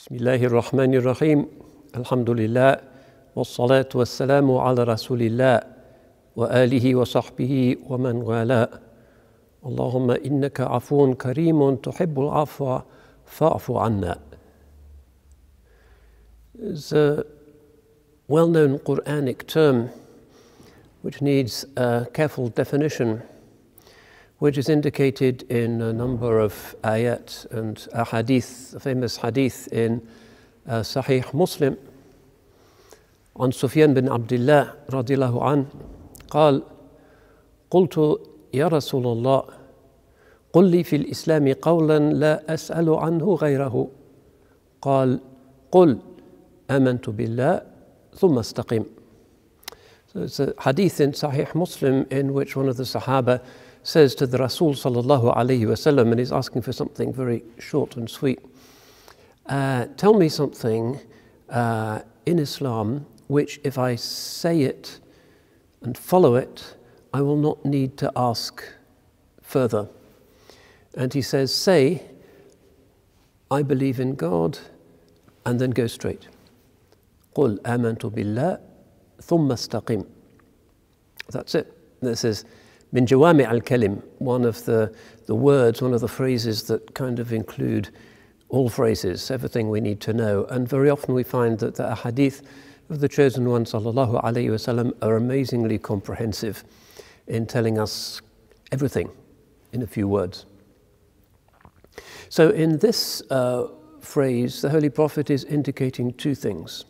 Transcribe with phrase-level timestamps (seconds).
[0.00, 1.46] بسم الله الرحمن الرحيم
[1.96, 2.76] الحمد لله
[3.36, 5.60] والصلاة والسلام على رسول الله
[6.36, 8.68] وآله وصحبه ومن والاه
[9.66, 12.78] اللهم إنك عفو كريم تحب العفو
[13.26, 14.18] فاعف عنا
[16.92, 17.24] a
[18.28, 19.90] well-known Quranic term
[21.02, 23.20] which needs a careful definition.
[24.39, 30.05] which is indicated in a number of ayat and ahadith, a famous hadith in
[30.67, 31.77] uh, Sahih Muslim
[33.35, 35.65] عن سفيان بن عبد الله رضي الله عنه
[36.29, 36.63] قال
[37.71, 38.19] قلت
[38.53, 39.43] يا رسول الله
[40.53, 43.87] قل لي في الإسلام قولا لا أسأل عنه غيره
[44.81, 45.19] قال
[45.71, 45.97] قل
[46.71, 47.61] آمنت بالله
[48.15, 48.85] ثم استقم
[50.07, 53.41] So it's a hadith in Sahih Muslim in which one of the Sahaba
[53.83, 58.09] says to the Rasul sallallahu alayhi wasallam, and he's asking for something very short and
[58.09, 58.39] sweet.
[59.45, 60.99] Uh, tell me something
[61.49, 64.99] uh, in Islam which, if I say it
[65.81, 66.75] and follow it,
[67.13, 68.63] I will not need to ask
[69.41, 69.87] further.
[70.95, 72.03] And he says, Say,
[73.51, 74.59] I believe in God,
[75.45, 76.27] and then go straight.
[77.35, 78.59] قل آمنت بالله
[79.21, 80.05] ثم استقم.
[81.29, 81.71] That's it.
[82.01, 82.45] This is
[82.92, 84.94] min jawami al kalim, one of the,
[85.26, 87.90] the words, one of the phrases that kind of include
[88.48, 90.44] all phrases, everything we need to know.
[90.46, 92.42] And very often we find that the hadith
[92.88, 96.64] of the chosen one, sallallahu alayhi wasallam, are amazingly comprehensive
[97.28, 98.20] in telling us
[98.72, 99.10] everything
[99.72, 100.46] in a few words.
[102.28, 103.68] So in this uh,
[104.00, 106.84] phrase, the Holy Prophet is indicating two things.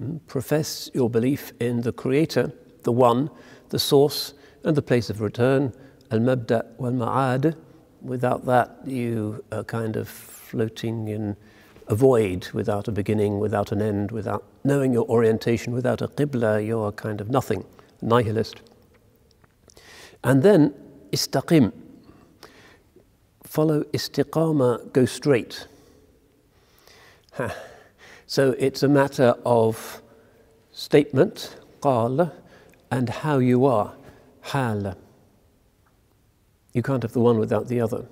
[0.00, 2.52] Mm, profess your belief in the Creator,
[2.82, 3.30] the One,
[3.68, 4.32] the Source,
[4.64, 5.72] and the place of return,
[6.10, 7.56] al mabda wal ma'ad.
[8.00, 11.36] Without that, you are kind of floating in
[11.88, 16.64] a void without a beginning, without an end, without knowing your orientation, without a qibla,
[16.64, 17.64] you're kind of nothing,
[18.00, 18.60] nihilist.
[20.24, 20.74] And then
[21.12, 21.72] istaqim.
[23.44, 25.66] Follow istiqama, go straight.
[28.26, 30.00] So it's a matter of
[30.70, 32.32] statement, qal,
[32.90, 33.94] and how you are,
[34.42, 34.96] hal.
[36.72, 38.06] You can't have the one without the other.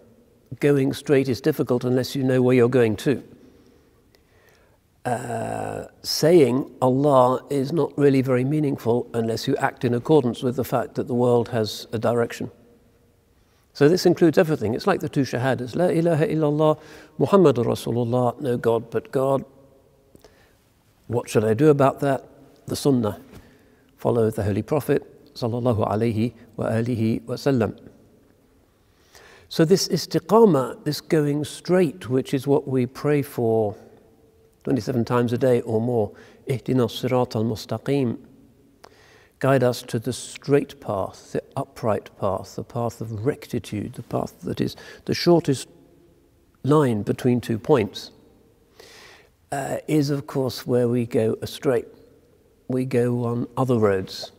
[0.58, 3.22] Going straight is difficult unless you know where you're going to.
[5.04, 10.64] Uh, saying Allah is not really very meaningful unless you act in accordance with the
[10.64, 12.50] fact that the world has a direction.
[13.72, 14.74] So this includes everything.
[14.74, 15.74] It's like the two shahadas.
[15.74, 16.78] La ilaha illallah,
[17.18, 19.44] Muhammadur Rasulullah, no God but God.
[21.06, 22.24] What should I do about that?
[22.66, 23.20] The Sunnah.
[23.96, 27.78] Follow the Holy Prophet, sallallahu alaihi wa alihi wasallam.
[29.48, 33.76] So this istiqamah, this going straight, which is what we pray for
[34.64, 36.12] 27 times a day or more,
[36.46, 38.18] ihdina sirat al-mustaqim,
[39.40, 44.40] guide us to the straight path, the upright path, the path of rectitude, the path
[44.42, 44.76] that is
[45.06, 45.66] the shortest
[46.62, 48.12] line between two points,
[49.50, 51.84] uh, is of course where we go astray.
[52.68, 54.30] We go on other roads.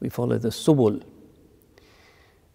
[0.00, 1.02] We follow the subul.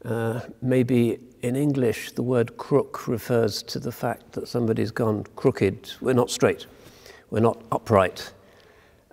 [0.06, 5.92] Uh, maybe in English the word crook refers to the fact that somebody's gone crooked.
[6.02, 6.66] We're not straight.
[7.30, 8.34] We're not upright.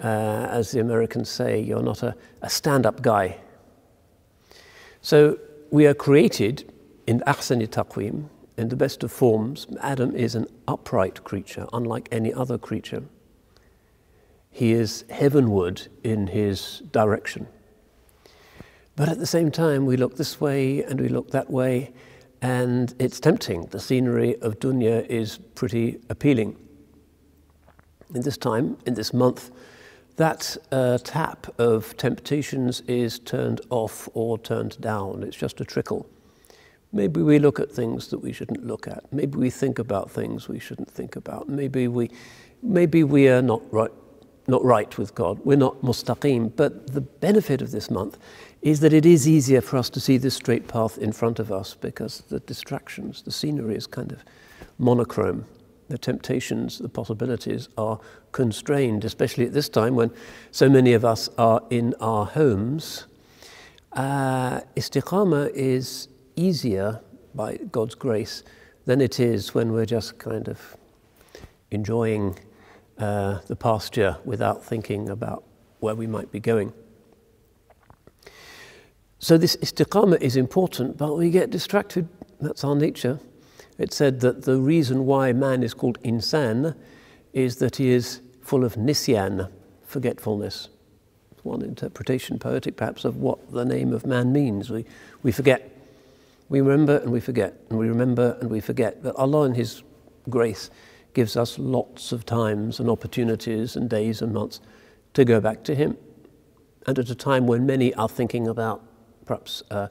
[0.02, 3.36] Uh, as the Americans say, you're not a, a stand up guy.
[5.02, 5.38] So
[5.70, 6.72] we are created
[7.06, 9.66] in ahsani taqweem, in the best of forms.
[9.80, 13.02] Adam is an upright creature, unlike any other creature.
[14.50, 17.46] He is heavenward in his direction.
[19.00, 21.90] But at the same time, we look this way and we look that way,
[22.42, 23.64] and it's tempting.
[23.70, 26.54] The scenery of dunya is pretty appealing.
[28.14, 29.52] In this time, in this month,
[30.16, 35.22] that uh, tap of temptations is turned off or turned down.
[35.22, 36.06] It's just a trickle.
[36.92, 39.10] Maybe we look at things that we shouldn't look at.
[39.10, 41.48] Maybe we think about things we shouldn't think about.
[41.48, 42.10] Maybe we,
[42.62, 43.92] maybe we are not right,
[44.46, 45.38] not right with God.
[45.42, 46.54] We're not mustaqim.
[46.54, 48.18] But the benefit of this month
[48.62, 51.50] is that it is easier for us to see this straight path in front of
[51.50, 54.24] us because the distractions, the scenery is kind of
[54.78, 55.46] monochrome
[55.90, 58.00] the temptations, the possibilities are
[58.32, 60.10] constrained, especially at this time when
[60.52, 63.06] so many of us are in our homes.
[63.92, 67.00] Uh, istiqama is easier
[67.34, 68.44] by God's grace
[68.86, 70.76] than it is when we're just kind of
[71.72, 72.38] enjoying
[72.98, 75.44] uh, the pasture without thinking about
[75.80, 76.72] where we might be going.
[79.22, 82.08] So, this istiqama is important, but we get distracted.
[82.40, 83.20] That's our nature.
[83.76, 86.74] It said that the reason why man is called insan
[87.34, 89.50] is that he is full of nisyan,
[89.84, 90.70] forgetfulness.
[91.42, 94.70] One interpretation, poetic perhaps, of what the name of man means.
[94.70, 94.86] We,
[95.22, 95.70] we forget.
[96.48, 99.02] We remember and we forget, and we remember and we forget.
[99.02, 99.82] But Allah, in His
[100.30, 100.70] grace,
[101.12, 104.60] gives us lots of times and opportunities and days and months
[105.12, 105.98] to go back to Him.
[106.86, 108.82] And at a time when many are thinking about
[109.29, 109.87] perhaps uh,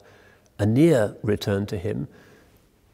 [0.59, 2.07] a near return to Him,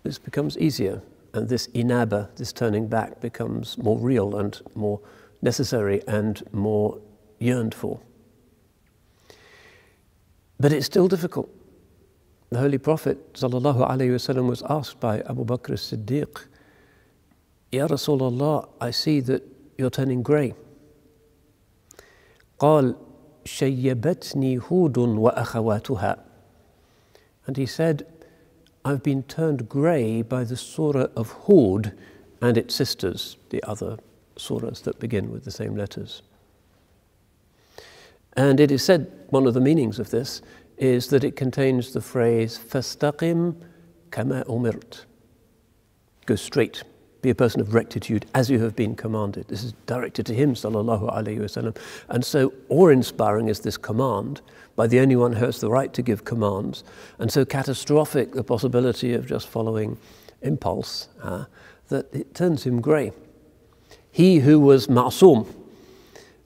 [0.04, 1.02] this becomes easier.
[1.34, 5.00] And this inaba, this turning back, becomes more real and more
[5.42, 7.00] necessary and more
[7.40, 8.00] yearned for.
[10.60, 11.50] But it's still difficult.
[12.50, 16.46] The Holy Prophet وسلم, was asked by Abu Bakr as-Siddiq,
[17.72, 19.42] Ya Rasulullah, I see that
[19.78, 20.54] you're turning grey.
[22.60, 22.96] قال
[23.46, 26.25] شيبتني هود وأخواتها
[27.47, 28.07] and he said,
[28.85, 31.97] I've been turned grey by the surah of Hud
[32.41, 33.99] and its sisters, the other
[34.37, 36.23] surahs that begin with the same letters.
[38.35, 40.43] And it is said, one of the meanings of this
[40.77, 43.57] is that it contains the phrase, Fastaqim
[44.11, 45.05] kama umirt.
[46.27, 46.83] Go straight,
[47.27, 49.49] be a person of rectitude as you have been commanded.
[49.49, 51.77] This is directed to him, sallallahu alayhi wasallam.
[52.09, 54.43] And so awe-inspiring is this command
[54.77, 56.85] by the only one who has the right to give commands,
[57.19, 59.99] and so catastrophic the possibility of just following
[60.43, 61.47] impulse uh,
[61.89, 63.11] that it turns him grey.
[64.13, 65.53] He who was ma'soom,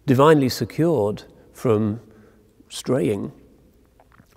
[0.07, 2.01] divinely secured from
[2.71, 3.33] straying,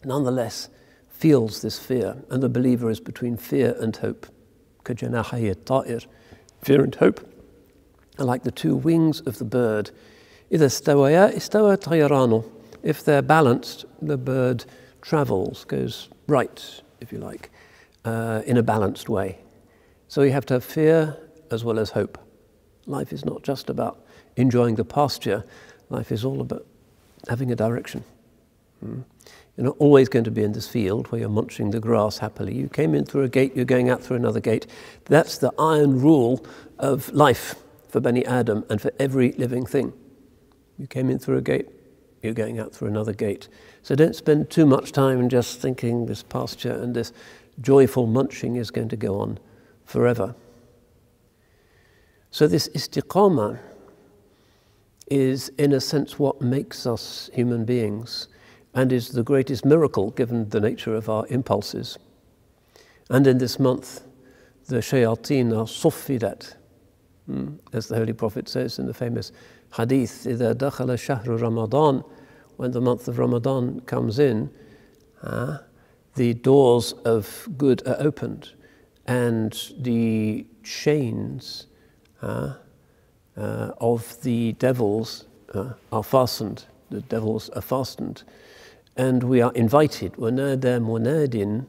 [0.04, 0.68] nonetheless
[1.07, 4.28] feels this fear, and the believer is between fear and hope
[6.62, 7.20] Fear and hope
[8.19, 9.91] are like the two wings of the bird.
[10.53, 12.44] إذا استويا استوى طيرانه
[12.82, 14.65] if they're balanced, the bird
[15.03, 17.50] travels, goes right, if you like,
[18.05, 19.38] uh, in a balanced way.
[20.09, 21.17] So you have to have fear
[21.50, 22.19] as well as hope.
[22.87, 24.05] Life is not just about
[24.37, 25.44] enjoying the pasture,
[25.91, 26.67] life is all about
[27.29, 28.05] having a direction.
[28.83, 29.03] Mm.
[29.56, 32.56] You're not always going to be in this field where you're munching the grass happily.
[32.56, 34.65] You came in through a gate, you're going out through another gate.
[35.06, 36.44] That's the iron rule
[36.80, 37.56] of life
[37.88, 39.94] for Bani Adam and for every living thing.
[40.80, 41.68] You came in through a gate,
[42.24, 43.47] you're going out through another gate.
[43.83, 47.13] So don't spend too much time just thinking this pasture and this
[47.62, 49.38] joyful munching is going to go on
[49.85, 50.33] forever.
[52.31, 53.59] So this istiqamah
[55.12, 58.30] is, in a sense, what makes us human beings
[58.75, 61.99] and is the greatest miracle given the nature of our impulses.
[63.11, 64.03] And in this month,
[64.67, 66.55] the shayateen are suffidat,
[67.26, 69.32] hmm, as the Holy Prophet says in the famous
[69.76, 72.05] hadith, إذا دخل شهر رمضان,
[72.56, 74.50] when the month of Ramadan comes in,
[75.23, 75.59] uh,
[76.17, 78.53] the doors of good are opened
[79.06, 81.67] and the chains
[82.20, 82.55] uh,
[83.37, 85.25] uh, of the devils
[85.55, 86.65] uh, are fastened.
[86.91, 88.25] The devils are fastened.
[88.95, 90.13] And we are invited.
[90.18, 91.63] ونادى مناد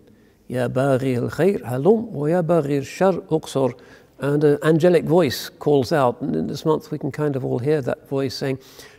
[0.50, 3.72] يا باغي الخير هلم ويا باغي الشر اقصر
[4.20, 6.20] and an angelic voice calls out.
[6.20, 8.58] And in this month, we can kind of all hear that voice saying,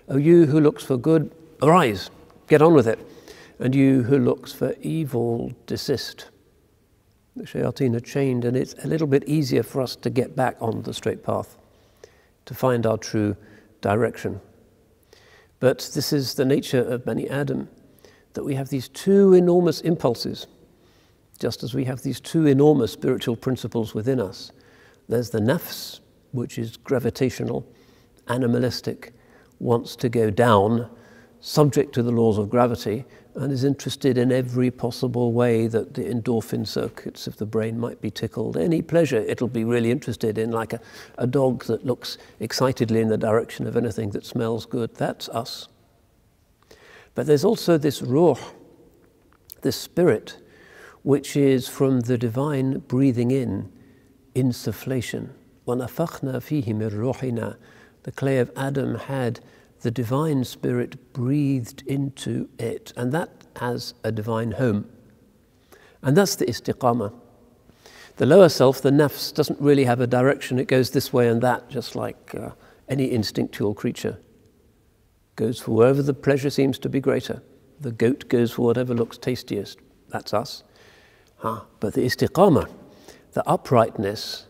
[0.10, 1.32] O you who looks for good,
[1.62, 2.10] arise,
[2.48, 3.00] get on with it.
[3.60, 6.30] And you who looks for evil, desist.
[7.36, 10.58] The shayateen are chained, and it's a little bit easier for us to get back
[10.60, 11.58] on the straight path,
[12.46, 13.36] to find our true
[13.82, 14.42] direction.
[15.60, 17.70] But this is the nature of Bani Adam
[18.36, 20.48] that we have these two enormous impulses,
[21.40, 24.52] just as we have these two enormous spiritual principles within us.
[25.10, 26.00] There's the nafs,
[26.32, 27.66] which is gravitational,
[28.28, 29.14] animalistic,
[29.60, 30.90] wants to go down,
[31.40, 36.04] subject to the laws of gravity, and is interested in every possible way that the
[36.04, 38.56] endorphin circuits of the brain might be tickled.
[38.56, 40.80] Any pleasure it'll be really interested in, like a,
[41.18, 44.96] a dog that looks excitedly in the direction of anything that smells good.
[44.96, 45.68] That's us.
[47.15, 48.39] But there's also this ruh,
[49.63, 50.39] this spirit,
[51.03, 53.73] which is from the divine breathing in
[54.35, 55.31] insufflation.
[55.67, 57.57] وَنَفَخْنَا فِيهِ مِنْ رُوحِنَا
[58.03, 59.41] The clay of Adam had
[59.81, 64.89] the divine spirit breathed into it, and that has a divine home.
[66.03, 67.13] And that's the istiqamah.
[68.17, 70.59] The lower self, the nafs, doesn't really have a direction.
[70.59, 72.51] It goes this way and that, just like uh,
[72.89, 74.19] any instinctual creature.
[75.36, 77.42] Goes for wherever the pleasure seems to be greater.
[77.80, 79.80] The goat goes for whatever looks tastiest.
[80.10, 80.64] That's us.
[81.38, 81.62] Huh.
[81.80, 82.70] But the istiqamah,
[83.34, 84.46] the uprightness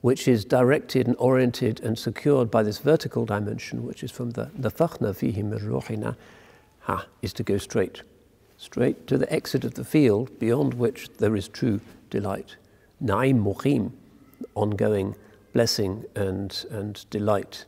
[0.00, 4.46] which is directed and oriented and secured by this vertical dimension, which is from the
[4.58, 6.14] nafakhna fihi min ruhina,
[6.80, 8.02] ha, is to go straight,
[8.56, 11.80] straight to the exit of the field beyond which there is true
[12.10, 12.54] delight.
[13.02, 13.90] Na'im muqim,
[14.54, 15.16] ongoing
[15.52, 17.64] blessing and, and delight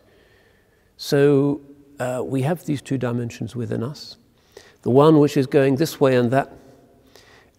[0.96, 1.60] So
[2.00, 4.16] uh, we have these two dimensions within us.
[4.82, 6.50] The one which is going this way and that.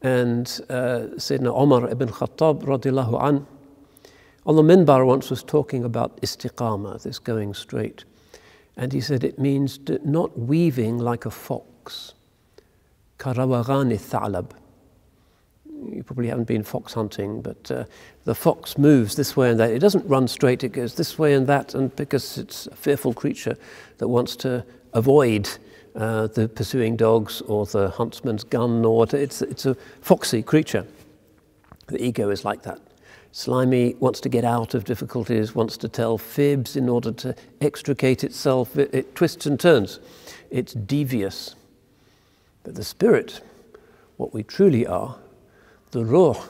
[0.01, 3.47] And uh, Sayyidina Omar ibn Khattab radiallahu an,
[4.43, 8.03] on the minbar once was talking about istiqamah, this going straight.
[8.75, 12.15] And he said it means not weaving like a fox.
[13.19, 14.49] Karawagani thalab.
[15.83, 17.85] You probably haven't been fox hunting, but uh,
[18.25, 19.71] the fox moves this way and that.
[19.71, 23.13] It doesn't run straight, it goes this way and that, and because it's a fearful
[23.13, 23.57] creature
[23.97, 25.49] that wants to avoid
[25.95, 30.85] uh, the pursuing dogs or the huntsman's gun, or it's, it's a foxy creature.
[31.87, 32.79] The ego is like that.
[33.33, 38.23] Slimy wants to get out of difficulties, wants to tell fibs in order to extricate
[38.23, 38.77] itself.
[38.77, 39.99] It, it twists and turns.
[40.49, 41.55] It's devious.
[42.63, 43.41] But the spirit,
[44.17, 45.17] what we truly are,
[45.91, 46.41] the ruh,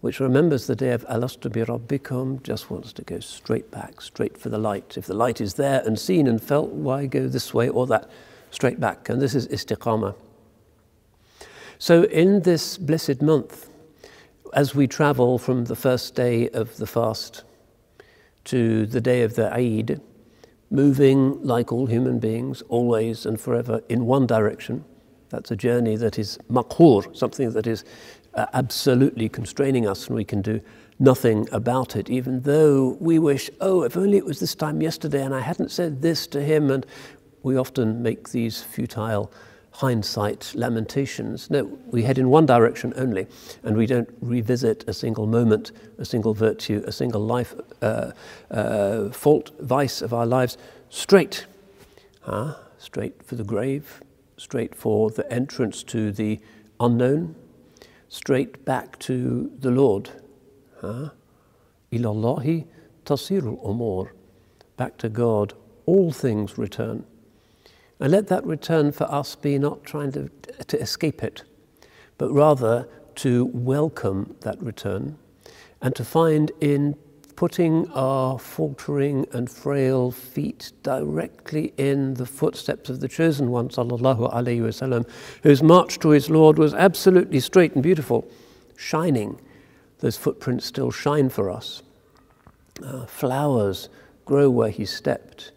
[0.00, 4.36] which remembers the day of Alastu bi Rabbikum, just wants to go straight back, straight
[4.36, 4.96] for the light.
[4.96, 8.10] If the light is there and seen and felt, why go this way or that?
[8.50, 9.08] Straight back.
[9.08, 10.14] And this is istiqamah.
[11.78, 13.70] So in this blessed month,
[14.52, 17.42] as we travel from the first day of the fast
[18.44, 20.00] to the day of the Eid,
[20.70, 24.84] moving like all human beings, always and forever in one direction,
[25.30, 27.84] that's a journey that is maqhur, something that is
[28.36, 30.60] absolutely constraining us and we can do
[30.98, 35.24] nothing about it, even though we wish, oh, if only it was this time yesterday
[35.24, 36.70] and I hadn't said this to him.
[36.70, 36.86] And
[37.42, 39.32] we often make these futile
[39.72, 41.50] hindsight lamentations.
[41.50, 43.26] No, we head in one direction only,
[43.64, 48.12] and we don't revisit a single moment, a single virtue, a single life, uh,
[48.50, 50.56] uh, fault, vice of our lives
[50.90, 51.46] straight.
[52.22, 52.54] Huh?
[52.78, 54.00] Straight for the grave,
[54.36, 56.38] straight for the entrance to the
[56.78, 57.34] unknown,
[58.14, 60.08] straight back to the Lord.
[61.92, 62.64] Ilallahi
[63.04, 64.10] tasirul umur.
[64.76, 65.52] Back to God,
[65.84, 67.04] all things return.
[67.98, 70.30] And let that return for us be not trying to,
[70.64, 71.42] to escape it,
[72.16, 75.18] but rather to welcome that return
[75.82, 76.94] and to find in
[77.36, 84.32] putting our faltering and frail feet directly in the footsteps of the chosen one, sallallahu
[84.32, 85.08] alaihi wasallam,
[85.42, 88.28] whose march to his Lord was absolutely straight and beautiful,
[88.76, 89.40] shining.
[89.98, 91.82] Those footprints still shine for us.
[92.82, 93.88] Uh, flowers
[94.24, 95.52] grow where he stepped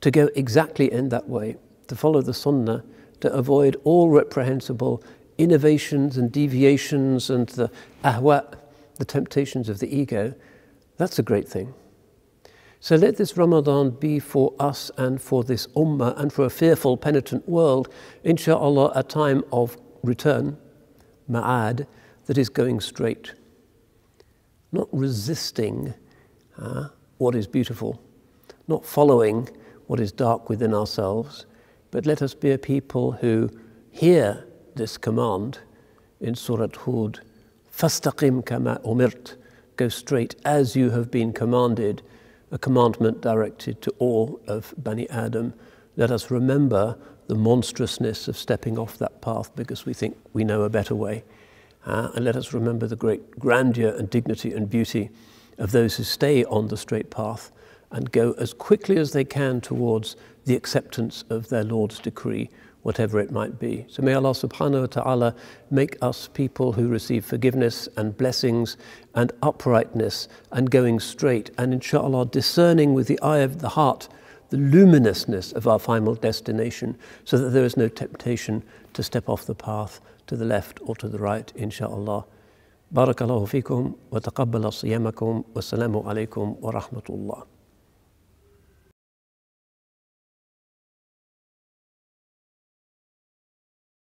[0.00, 1.56] to go exactly in that way,
[1.88, 2.84] to follow the sunnah,
[3.20, 5.02] to avoid all reprehensible
[5.38, 7.70] innovations and deviations and the
[8.04, 8.54] ahwa,
[8.96, 10.34] the temptations of the ego,
[10.99, 11.73] that's a great thing.
[12.79, 16.97] So let this Ramadan be for us and for this ummah and for a fearful,
[16.97, 17.89] penitent world,
[18.23, 20.57] inshallah, a time of return,
[21.29, 21.87] ma'ad,
[22.27, 23.33] that is going straight.
[24.71, 25.95] Not resisting
[26.59, 28.01] uh, what is beautiful,
[28.67, 29.49] not following
[29.87, 31.45] what is dark within ourselves,
[31.91, 33.49] but let us be a people who
[33.89, 35.59] hear this command
[36.19, 37.21] in Surat Hud,
[37.75, 39.37] فَاسْتَقِمْ كَمَا umirt,
[39.80, 42.02] go straight as you have been commanded,
[42.50, 45.54] a commandment directed to all of Bani Adam.
[45.96, 50.64] Let us remember the monstrousness of stepping off that path because we think we know
[50.64, 51.24] a better way.
[51.86, 55.08] Uh, and let us remember the great grandeur and dignity and beauty
[55.56, 57.50] of those who stay on the straight path
[57.90, 62.50] and go as quickly as they can towards the acceptance of their Lord's decree,
[62.83, 63.85] whatever it might be.
[63.89, 65.35] So may Allah subhanahu wa ta'ala
[65.71, 68.77] make us people who receive forgiveness and blessings
[69.15, 74.07] and uprightness and going straight and inshallah discerning with the eye of the heart
[74.49, 79.45] the luminousness of our final destination so that there is no temptation to step off
[79.45, 82.25] the path to the left or to the right, inshallah.
[82.91, 87.43] بارك الله فيكم وتقبل صيامكم والسلام عليكم ورحمة الله